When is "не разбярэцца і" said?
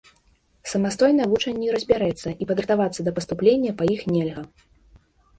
1.63-2.47